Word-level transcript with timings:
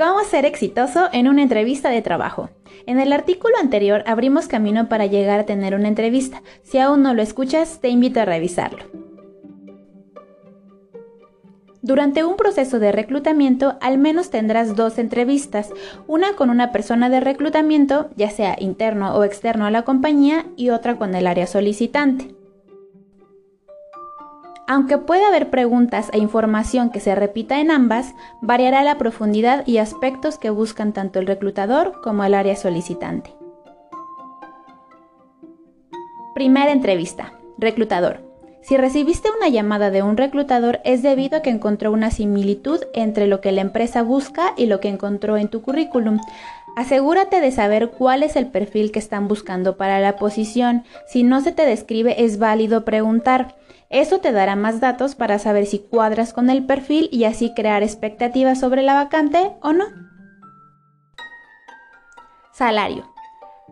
¿Cómo 0.00 0.24
ser 0.24 0.46
exitoso 0.46 1.10
en 1.12 1.28
una 1.28 1.42
entrevista 1.42 1.90
de 1.90 2.00
trabajo? 2.00 2.48
En 2.86 3.00
el 3.00 3.12
artículo 3.12 3.58
anterior 3.60 4.02
abrimos 4.06 4.48
camino 4.48 4.88
para 4.88 5.04
llegar 5.04 5.40
a 5.40 5.44
tener 5.44 5.74
una 5.74 5.88
entrevista. 5.88 6.42
Si 6.62 6.78
aún 6.78 7.02
no 7.02 7.12
lo 7.12 7.20
escuchas, 7.20 7.80
te 7.82 7.90
invito 7.90 8.18
a 8.18 8.24
revisarlo. 8.24 8.82
Durante 11.82 12.24
un 12.24 12.38
proceso 12.38 12.78
de 12.78 12.92
reclutamiento, 12.92 13.76
al 13.82 13.98
menos 13.98 14.30
tendrás 14.30 14.74
dos 14.74 14.96
entrevistas, 14.96 15.68
una 16.06 16.32
con 16.32 16.48
una 16.48 16.72
persona 16.72 17.10
de 17.10 17.20
reclutamiento, 17.20 18.08
ya 18.16 18.30
sea 18.30 18.56
interno 18.58 19.14
o 19.14 19.24
externo 19.24 19.66
a 19.66 19.70
la 19.70 19.82
compañía, 19.82 20.46
y 20.56 20.70
otra 20.70 20.96
con 20.96 21.14
el 21.14 21.26
área 21.26 21.46
solicitante. 21.46 22.39
Aunque 24.70 24.98
puede 24.98 25.24
haber 25.24 25.50
preguntas 25.50 26.10
e 26.12 26.18
información 26.18 26.90
que 26.90 27.00
se 27.00 27.16
repita 27.16 27.58
en 27.58 27.72
ambas, 27.72 28.14
variará 28.40 28.84
la 28.84 28.98
profundidad 28.98 29.66
y 29.66 29.78
aspectos 29.78 30.38
que 30.38 30.48
buscan 30.50 30.92
tanto 30.92 31.18
el 31.18 31.26
reclutador 31.26 32.00
como 32.04 32.22
el 32.22 32.34
área 32.34 32.54
solicitante. 32.54 33.34
Primera 36.36 36.70
entrevista. 36.70 37.32
Reclutador. 37.58 38.20
Si 38.62 38.76
recibiste 38.76 39.28
una 39.36 39.48
llamada 39.48 39.90
de 39.90 40.04
un 40.04 40.16
reclutador 40.16 40.78
es 40.84 41.02
debido 41.02 41.38
a 41.38 41.42
que 41.42 41.50
encontró 41.50 41.90
una 41.90 42.12
similitud 42.12 42.78
entre 42.94 43.26
lo 43.26 43.40
que 43.40 43.50
la 43.50 43.62
empresa 43.62 44.04
busca 44.04 44.54
y 44.56 44.66
lo 44.66 44.78
que 44.78 44.86
encontró 44.86 45.36
en 45.36 45.48
tu 45.48 45.62
currículum. 45.62 46.20
Asegúrate 46.76 47.40
de 47.40 47.50
saber 47.50 47.90
cuál 47.90 48.22
es 48.22 48.36
el 48.36 48.46
perfil 48.46 48.92
que 48.92 49.00
están 49.00 49.26
buscando 49.26 49.76
para 49.76 49.98
la 49.98 50.14
posición. 50.14 50.84
Si 51.08 51.24
no 51.24 51.40
se 51.40 51.50
te 51.50 51.66
describe 51.66 52.22
es 52.24 52.38
válido 52.38 52.84
preguntar. 52.84 53.56
Eso 53.90 54.20
te 54.20 54.30
dará 54.30 54.54
más 54.54 54.78
datos 54.78 55.16
para 55.16 55.40
saber 55.40 55.66
si 55.66 55.80
cuadras 55.80 56.32
con 56.32 56.48
el 56.48 56.64
perfil 56.64 57.08
y 57.10 57.24
así 57.24 57.52
crear 57.54 57.82
expectativas 57.82 58.60
sobre 58.60 58.82
la 58.82 58.94
vacante 58.94 59.50
o 59.62 59.72
no. 59.72 59.84
Salario. 62.52 63.12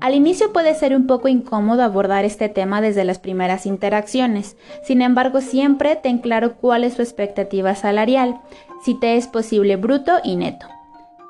Al 0.00 0.14
inicio 0.14 0.52
puede 0.52 0.74
ser 0.74 0.96
un 0.96 1.06
poco 1.06 1.28
incómodo 1.28 1.82
abordar 1.82 2.24
este 2.24 2.48
tema 2.48 2.80
desde 2.80 3.04
las 3.04 3.18
primeras 3.18 3.66
interacciones, 3.66 4.56
sin 4.82 5.02
embargo 5.02 5.40
siempre 5.42 5.96
ten 5.96 6.18
claro 6.18 6.56
cuál 6.56 6.84
es 6.84 6.94
su 6.94 7.02
expectativa 7.02 7.74
salarial, 7.74 8.40
si 8.84 8.98
te 8.98 9.16
es 9.16 9.28
posible 9.28 9.76
bruto 9.76 10.12
y 10.22 10.36
neto. 10.36 10.66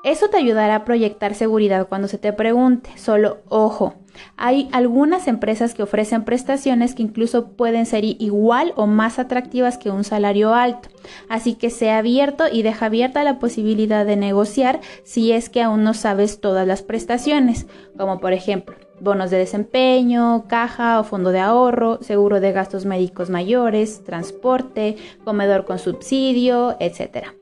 Eso 0.07 0.29
te 0.29 0.37
ayudará 0.37 0.73
a 0.77 0.85
proyectar 0.85 1.35
seguridad 1.35 1.89
cuando 1.89 2.07
se 2.07 2.17
te 2.17 2.31
pregunte, 2.31 2.91
solo 2.95 3.39
ojo, 3.49 3.95
hay 4.37 4.69
algunas 4.71 5.27
empresas 5.27 5.73
que 5.73 5.83
ofrecen 5.83 6.23
prestaciones 6.23 6.95
que 6.95 7.03
incluso 7.03 7.49
pueden 7.49 7.85
ser 7.85 8.05
igual 8.05 8.71
o 8.77 8.87
más 8.87 9.19
atractivas 9.19 9.77
que 9.77 9.89
un 9.89 10.05
salario 10.05 10.53
alto, 10.53 10.87
así 11.27 11.55
que 11.55 11.69
sea 11.69 11.97
abierto 11.97 12.45
y 12.49 12.61
deja 12.61 12.85
abierta 12.85 13.25
la 13.25 13.37
posibilidad 13.37 14.05
de 14.05 14.15
negociar 14.15 14.79
si 15.03 15.33
es 15.33 15.49
que 15.49 15.61
aún 15.61 15.83
no 15.83 15.93
sabes 15.93 16.39
todas 16.39 16.65
las 16.65 16.83
prestaciones, 16.83 17.67
como 17.97 18.21
por 18.21 18.31
ejemplo 18.31 18.77
bonos 19.01 19.29
de 19.29 19.39
desempeño, 19.39 20.45
caja 20.47 21.01
o 21.01 21.03
fondo 21.03 21.31
de 21.31 21.39
ahorro, 21.39 22.01
seguro 22.01 22.39
de 22.39 22.53
gastos 22.53 22.85
médicos 22.85 23.29
mayores, 23.29 24.05
transporte, 24.05 24.95
comedor 25.25 25.65
con 25.65 25.79
subsidio, 25.79 26.77
etc. 26.79 27.36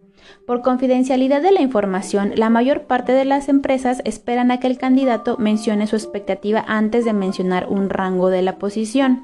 Por 0.45 0.61
confidencialidad 0.61 1.41
de 1.41 1.51
la 1.51 1.61
información, 1.61 2.33
la 2.35 2.49
mayor 2.49 2.83
parte 2.83 3.11
de 3.11 3.25
las 3.25 3.49
empresas 3.49 4.01
esperan 4.05 4.51
a 4.51 4.59
que 4.59 4.67
el 4.67 4.77
candidato 4.77 5.37
mencione 5.37 5.87
su 5.87 5.95
expectativa 5.95 6.63
antes 6.67 7.05
de 7.05 7.13
mencionar 7.13 7.67
un 7.69 7.89
rango 7.89 8.29
de 8.29 8.41
la 8.41 8.57
posición. 8.57 9.23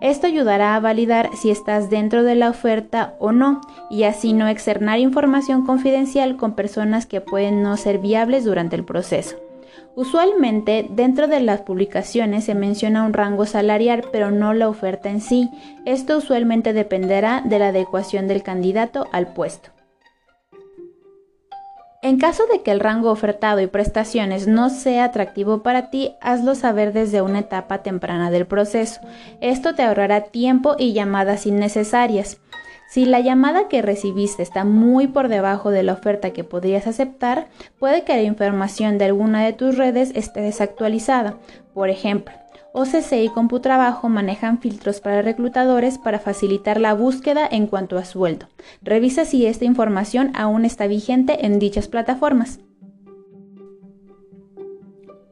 Esto 0.00 0.26
ayudará 0.26 0.74
a 0.74 0.80
validar 0.80 1.28
si 1.36 1.50
estás 1.50 1.90
dentro 1.90 2.22
de 2.22 2.34
la 2.34 2.48
oferta 2.48 3.14
o 3.18 3.32
no 3.32 3.60
y 3.90 4.04
así 4.04 4.32
no 4.32 4.48
externar 4.48 4.98
información 4.98 5.66
confidencial 5.66 6.36
con 6.36 6.54
personas 6.54 7.04
que 7.04 7.20
pueden 7.20 7.62
no 7.62 7.76
ser 7.76 7.98
viables 7.98 8.44
durante 8.44 8.76
el 8.76 8.84
proceso. 8.84 9.36
Usualmente 9.94 10.86
dentro 10.88 11.26
de 11.28 11.40
las 11.40 11.60
publicaciones 11.62 12.44
se 12.44 12.54
menciona 12.54 13.04
un 13.04 13.12
rango 13.12 13.44
salarial 13.44 14.04
pero 14.10 14.30
no 14.30 14.54
la 14.54 14.68
oferta 14.68 15.10
en 15.10 15.20
sí. 15.20 15.50
Esto 15.84 16.16
usualmente 16.16 16.72
dependerá 16.72 17.42
de 17.44 17.58
la 17.58 17.68
adecuación 17.68 18.26
del 18.26 18.42
candidato 18.42 19.06
al 19.12 19.34
puesto. 19.34 19.70
En 22.02 22.18
caso 22.18 22.44
de 22.50 22.62
que 22.62 22.70
el 22.70 22.80
rango 22.80 23.10
ofertado 23.10 23.60
y 23.60 23.66
prestaciones 23.66 24.46
no 24.46 24.70
sea 24.70 25.04
atractivo 25.04 25.62
para 25.62 25.90
ti, 25.90 26.14
hazlo 26.22 26.54
saber 26.54 26.94
desde 26.94 27.20
una 27.20 27.40
etapa 27.40 27.82
temprana 27.82 28.30
del 28.30 28.46
proceso. 28.46 29.02
Esto 29.42 29.74
te 29.74 29.82
ahorrará 29.82 30.22
tiempo 30.22 30.76
y 30.78 30.94
llamadas 30.94 31.44
innecesarias. 31.44 32.38
Si 32.88 33.04
la 33.04 33.20
llamada 33.20 33.68
que 33.68 33.82
recibiste 33.82 34.42
está 34.42 34.64
muy 34.64 35.08
por 35.08 35.28
debajo 35.28 35.70
de 35.70 35.82
la 35.82 35.92
oferta 35.92 36.30
que 36.30 36.42
podrías 36.42 36.86
aceptar, 36.86 37.48
puede 37.78 38.02
que 38.02 38.14
la 38.14 38.22
información 38.22 38.96
de 38.96 39.04
alguna 39.04 39.44
de 39.44 39.52
tus 39.52 39.76
redes 39.76 40.10
esté 40.14 40.40
desactualizada. 40.40 41.36
Por 41.74 41.90
ejemplo, 41.90 42.34
OCC 42.72 43.24
y 43.24 43.28
CompuTrabajo 43.28 44.08
manejan 44.08 44.60
filtros 44.60 45.00
para 45.00 45.22
reclutadores 45.22 45.98
para 45.98 46.18
facilitar 46.18 46.80
la 46.80 46.94
búsqueda 46.94 47.48
en 47.50 47.66
cuanto 47.66 47.98
a 47.98 48.04
sueldo. 48.04 48.46
Revisa 48.82 49.24
si 49.24 49.46
esta 49.46 49.64
información 49.64 50.30
aún 50.34 50.64
está 50.64 50.86
vigente 50.86 51.44
en 51.46 51.58
dichas 51.58 51.88
plataformas. 51.88 52.60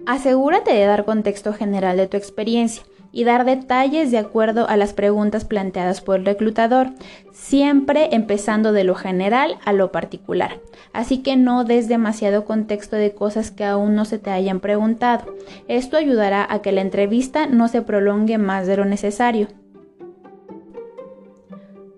Asegúrate 0.06 0.72
de 0.72 0.84
dar 0.84 1.04
contexto 1.04 1.52
general 1.52 1.96
de 1.96 2.08
tu 2.08 2.16
experiencia 2.16 2.82
y 3.12 3.24
dar 3.24 3.44
detalles 3.44 4.10
de 4.10 4.18
acuerdo 4.18 4.68
a 4.68 4.76
las 4.76 4.92
preguntas 4.92 5.44
planteadas 5.44 6.00
por 6.00 6.16
el 6.16 6.26
reclutador, 6.26 6.90
siempre 7.32 8.14
empezando 8.14 8.72
de 8.72 8.84
lo 8.84 8.94
general 8.94 9.56
a 9.64 9.72
lo 9.72 9.92
particular. 9.92 10.60
Así 10.92 11.18
que 11.18 11.36
no 11.36 11.64
des 11.64 11.88
demasiado 11.88 12.44
contexto 12.44 12.96
de 12.96 13.12
cosas 13.14 13.50
que 13.50 13.64
aún 13.64 13.94
no 13.94 14.04
se 14.04 14.18
te 14.18 14.30
hayan 14.30 14.60
preguntado. 14.60 15.34
Esto 15.68 15.96
ayudará 15.96 16.46
a 16.48 16.60
que 16.60 16.72
la 16.72 16.80
entrevista 16.80 17.46
no 17.46 17.68
se 17.68 17.82
prolongue 17.82 18.38
más 18.38 18.66
de 18.66 18.76
lo 18.76 18.84
necesario. 18.84 19.48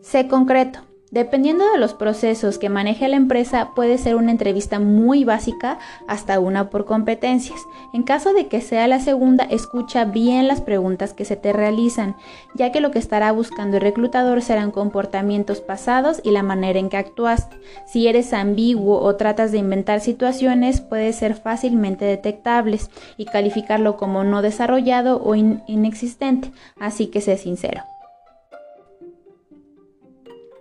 Sé 0.00 0.28
concreto. 0.28 0.89
Dependiendo 1.10 1.68
de 1.72 1.78
los 1.78 1.92
procesos 1.92 2.56
que 2.58 2.68
maneje 2.68 3.08
la 3.08 3.16
empresa, 3.16 3.72
puede 3.74 3.98
ser 3.98 4.14
una 4.14 4.30
entrevista 4.30 4.78
muy 4.78 5.24
básica 5.24 5.80
hasta 6.06 6.38
una 6.38 6.70
por 6.70 6.84
competencias. 6.84 7.58
En 7.92 8.04
caso 8.04 8.32
de 8.32 8.46
que 8.46 8.60
sea 8.60 8.86
la 8.86 9.00
segunda, 9.00 9.42
escucha 9.42 10.04
bien 10.04 10.46
las 10.46 10.60
preguntas 10.60 11.12
que 11.12 11.24
se 11.24 11.34
te 11.34 11.52
realizan, 11.52 12.14
ya 12.54 12.70
que 12.70 12.80
lo 12.80 12.92
que 12.92 13.00
estará 13.00 13.32
buscando 13.32 13.78
el 13.78 13.82
reclutador 13.82 14.40
serán 14.40 14.70
comportamientos 14.70 15.60
pasados 15.60 16.20
y 16.22 16.30
la 16.30 16.44
manera 16.44 16.78
en 16.78 16.88
que 16.88 16.98
actuaste. 16.98 17.56
Si 17.86 18.06
eres 18.06 18.32
ambiguo 18.32 19.00
o 19.00 19.16
tratas 19.16 19.50
de 19.50 19.58
inventar 19.58 19.98
situaciones, 19.98 20.80
puede 20.80 21.12
ser 21.12 21.34
fácilmente 21.34 22.04
detectables 22.04 22.88
y 23.16 23.24
calificarlo 23.24 23.96
como 23.96 24.22
no 24.22 24.42
desarrollado 24.42 25.20
o 25.24 25.34
inexistente, 25.34 26.52
así 26.78 27.08
que 27.08 27.20
sé 27.20 27.36
sincero. 27.36 27.82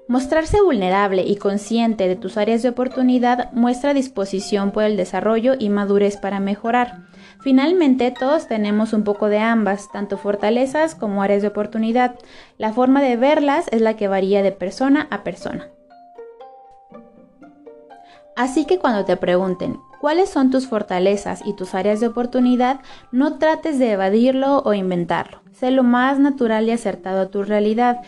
Mostrarse 0.10 0.60
vulnerable 0.60 1.22
y 1.22 1.36
consciente 1.36 2.08
de 2.08 2.16
tus 2.16 2.36
áreas 2.38 2.64
de 2.64 2.70
oportunidad 2.70 3.52
muestra 3.54 3.94
disposición 3.94 4.72
por 4.72 4.82
el 4.82 4.98
desarrollo 4.98 5.54
y 5.60 5.70
madurez 5.70 6.18
para 6.18 6.40
mejorar. 6.40 7.04
Finalmente, 7.42 8.10
todos 8.10 8.48
tenemos 8.48 8.94
un 8.94 9.04
poco 9.04 9.28
de 9.30 9.38
ambas, 9.38 9.92
tanto 9.92 10.18
fortalezas 10.18 10.96
como 10.96 11.22
áreas 11.22 11.44
de 11.44 11.50
oportunidad. 11.50 12.16
La 12.58 12.74
forma 12.74 13.04
de 13.04 13.18
verlas 13.18 13.68
es 13.70 13.82
la 13.82 13.98
que 13.98 14.08
varía 14.08 14.42
de 14.42 14.52
persona 14.52 15.08
a 15.12 15.24
persona. 15.24 15.68
Así 18.36 18.66
que 18.66 18.80
cuando 18.80 19.06
te 19.06 19.16
pregunten 19.16 19.80
cuáles 20.02 20.30
son 20.30 20.50
tus 20.50 20.66
fortalezas 20.66 21.42
y 21.46 21.56
tus 21.56 21.76
áreas 21.76 22.00
de 22.00 22.08
oportunidad, 22.08 22.80
no 23.12 23.38
trates 23.38 23.78
de 23.78 23.92
evadirlo 23.92 24.64
o 24.66 24.74
inventarlo. 24.74 25.42
Sé 25.52 25.70
lo 25.72 25.84
más 25.84 26.20
natural 26.20 26.68
y 26.68 26.72
acertado 26.72 27.20
a 27.20 27.30
tu 27.30 27.44
realidad, 27.44 28.00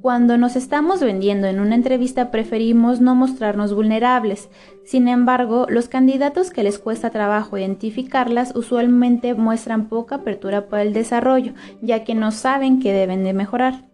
cuando 0.00 0.38
nos 0.38 0.54
estamos 0.54 1.00
vendiendo 1.00 1.48
en 1.48 1.60
una 1.60 1.74
entrevista 1.74 2.30
preferimos 2.30 3.00
no 3.00 3.14
mostrarnos 3.14 3.74
vulnerables. 3.74 4.48
Sin 4.84 5.08
embargo, 5.08 5.66
los 5.68 5.88
candidatos 5.88 6.50
que 6.50 6.62
les 6.62 6.78
cuesta 6.78 7.10
trabajo 7.10 7.58
identificarlas 7.58 8.54
usualmente 8.54 9.34
muestran 9.34 9.88
poca 9.88 10.16
apertura 10.16 10.68
para 10.68 10.82
el 10.82 10.92
desarrollo, 10.92 11.52
ya 11.82 12.04
que 12.04 12.14
no 12.14 12.30
saben 12.30 12.80
que 12.80 12.92
deben 12.92 13.24
de 13.24 13.32
mejorar. 13.32 13.88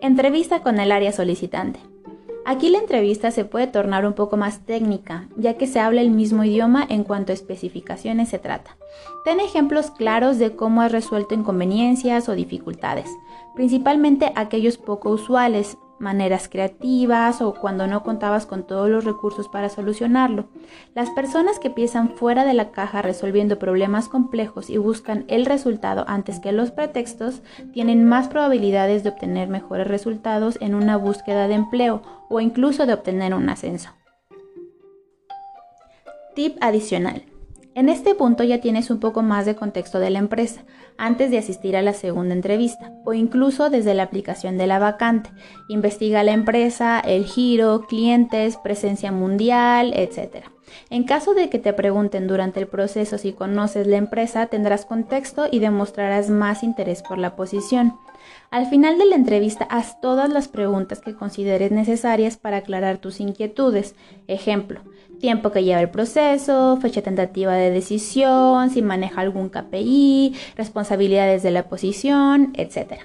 Entrevista 0.00 0.60
con 0.60 0.80
el 0.80 0.92
área 0.92 1.12
solicitante. 1.12 1.80
Aquí 2.50 2.68
la 2.68 2.78
entrevista 2.78 3.30
se 3.30 3.44
puede 3.44 3.68
tornar 3.68 4.04
un 4.04 4.12
poco 4.12 4.36
más 4.36 4.66
técnica, 4.66 5.28
ya 5.36 5.54
que 5.54 5.68
se 5.68 5.78
habla 5.78 6.00
el 6.00 6.10
mismo 6.10 6.42
idioma 6.42 6.84
en 6.88 7.04
cuanto 7.04 7.30
a 7.30 7.34
especificaciones 7.36 8.28
se 8.28 8.40
trata. 8.40 8.76
Ten 9.24 9.38
ejemplos 9.38 9.92
claros 9.92 10.40
de 10.40 10.56
cómo 10.56 10.82
has 10.82 10.90
resuelto 10.90 11.36
inconveniencias 11.36 12.28
o 12.28 12.34
dificultades, 12.34 13.08
principalmente 13.54 14.32
aquellos 14.34 14.78
poco 14.78 15.10
usuales, 15.10 15.78
maneras 16.00 16.48
creativas 16.48 17.42
o 17.42 17.54
cuando 17.54 17.86
no 17.86 18.02
contabas 18.02 18.46
con 18.46 18.66
todos 18.66 18.88
los 18.88 19.04
recursos 19.04 19.48
para 19.48 19.68
solucionarlo. 19.68 20.46
Las 20.94 21.10
personas 21.10 21.58
que 21.58 21.70
piensan 21.70 22.16
fuera 22.16 22.44
de 22.44 22.54
la 22.54 22.70
caja 22.70 23.02
resolviendo 23.02 23.58
problemas 23.58 24.08
complejos 24.08 24.70
y 24.70 24.78
buscan 24.78 25.24
el 25.28 25.46
resultado 25.46 26.04
antes 26.08 26.40
que 26.40 26.52
los 26.52 26.70
pretextos 26.70 27.42
tienen 27.72 28.04
más 28.04 28.28
probabilidades 28.28 29.04
de 29.04 29.10
obtener 29.10 29.48
mejores 29.48 29.86
resultados 29.86 30.58
en 30.60 30.74
una 30.74 30.96
búsqueda 30.96 31.46
de 31.46 31.54
empleo 31.54 32.02
o 32.28 32.40
incluso 32.40 32.86
de 32.86 32.94
obtener 32.94 33.34
un 33.34 33.48
ascenso. 33.48 33.90
Tip 36.34 36.56
adicional. 36.60 37.24
En 37.74 37.88
este 37.88 38.16
punto 38.16 38.42
ya 38.42 38.60
tienes 38.60 38.90
un 38.90 38.98
poco 38.98 39.22
más 39.22 39.46
de 39.46 39.54
contexto 39.54 40.00
de 40.00 40.10
la 40.10 40.18
empresa 40.18 40.64
antes 40.98 41.30
de 41.30 41.38
asistir 41.38 41.76
a 41.76 41.82
la 41.82 41.92
segunda 41.92 42.34
entrevista 42.34 42.92
o 43.04 43.14
incluso 43.14 43.70
desde 43.70 43.94
la 43.94 44.02
aplicación 44.02 44.58
de 44.58 44.66
la 44.66 44.80
vacante. 44.80 45.30
Investiga 45.68 46.24
la 46.24 46.32
empresa, 46.32 46.98
el 46.98 47.24
giro, 47.26 47.86
clientes, 47.88 48.56
presencia 48.56 49.12
mundial, 49.12 49.92
etc. 49.94 50.46
En 50.90 51.04
caso 51.04 51.34
de 51.34 51.48
que 51.48 51.58
te 51.58 51.72
pregunten 51.72 52.26
durante 52.26 52.60
el 52.60 52.66
proceso 52.66 53.18
si 53.18 53.32
conoces 53.32 53.86
la 53.86 53.96
empresa, 53.96 54.46
tendrás 54.46 54.84
contexto 54.84 55.46
y 55.50 55.58
demostrarás 55.58 56.30
más 56.30 56.62
interés 56.62 57.02
por 57.02 57.18
la 57.18 57.36
posición. 57.36 57.94
Al 58.50 58.66
final 58.66 58.98
de 58.98 59.06
la 59.06 59.16
entrevista, 59.16 59.64
haz 59.70 60.00
todas 60.00 60.30
las 60.30 60.48
preguntas 60.48 61.00
que 61.00 61.14
consideres 61.14 61.70
necesarias 61.70 62.36
para 62.36 62.58
aclarar 62.58 62.98
tus 62.98 63.20
inquietudes. 63.20 63.94
Ejemplo, 64.26 64.80
tiempo 65.20 65.52
que 65.52 65.62
lleva 65.62 65.80
el 65.80 65.90
proceso, 65.90 66.78
fecha 66.80 67.02
tentativa 67.02 67.54
de 67.54 67.70
decisión, 67.70 68.70
si 68.70 68.82
maneja 68.82 69.20
algún 69.20 69.48
KPI, 69.48 70.34
responsabilidades 70.56 71.42
de 71.42 71.50
la 71.52 71.68
posición, 71.68 72.52
etc. 72.56 73.04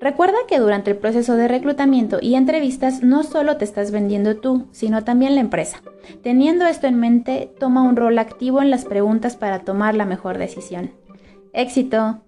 Recuerda 0.00 0.36
que 0.46 0.60
durante 0.60 0.92
el 0.92 0.96
proceso 0.96 1.34
de 1.34 1.48
reclutamiento 1.48 2.18
y 2.20 2.36
entrevistas 2.36 3.02
no 3.02 3.24
solo 3.24 3.56
te 3.56 3.64
estás 3.64 3.90
vendiendo 3.90 4.36
tú, 4.36 4.68
sino 4.70 5.02
también 5.02 5.34
la 5.34 5.40
empresa. 5.40 5.82
Teniendo 6.22 6.66
esto 6.66 6.86
en 6.86 7.00
mente, 7.00 7.52
toma 7.58 7.82
un 7.82 7.96
rol 7.96 8.18
activo 8.18 8.62
en 8.62 8.70
las 8.70 8.84
preguntas 8.84 9.36
para 9.36 9.60
tomar 9.60 9.96
la 9.96 10.04
mejor 10.04 10.38
decisión. 10.38 10.92
¡Éxito! 11.52 12.20